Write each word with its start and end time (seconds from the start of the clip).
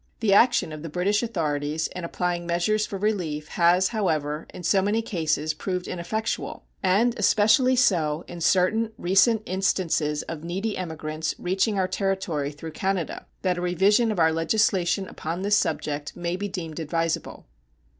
The 0.19 0.33
action 0.33 0.71
of 0.71 0.81
the 0.81 0.89
British 0.89 1.21
authorities 1.21 1.85
in 1.95 2.03
applying 2.03 2.47
measures 2.47 2.87
for 2.87 2.97
relief 2.97 3.49
has, 3.49 3.89
however, 3.89 4.47
in 4.51 4.63
so 4.63 4.81
many 4.81 5.03
cases 5.03 5.53
proved 5.53 5.87
ineffectual, 5.87 6.65
and 6.81 7.13
especially 7.19 7.75
so 7.75 8.23
in 8.27 8.41
certain 8.41 8.93
recent 8.97 9.43
instances 9.45 10.23
of 10.23 10.43
needy 10.43 10.75
emigrants 10.75 11.35
reaching 11.37 11.77
our 11.77 11.87
territory 11.87 12.51
through 12.51 12.71
Canada, 12.71 13.27
that 13.43 13.59
a 13.59 13.61
revision 13.61 14.11
of 14.11 14.17
our 14.17 14.33
legislation 14.33 15.07
upon 15.07 15.43
this 15.43 15.55
subject 15.55 16.15
may 16.17 16.35
be 16.35 16.47
deemed 16.47 16.79
advisable. 16.79 17.45